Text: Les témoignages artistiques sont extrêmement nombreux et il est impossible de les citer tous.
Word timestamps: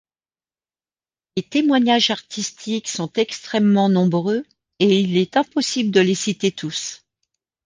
Les 1.37 1.43
témoignages 1.43 2.09
artistiques 2.09 2.87
sont 2.87 3.13
extrêmement 3.13 3.87
nombreux 3.87 4.43
et 4.79 4.99
il 4.99 5.15
est 5.15 5.37
impossible 5.37 5.91
de 5.91 6.01
les 6.01 6.15
citer 6.15 6.51
tous. 6.51 7.05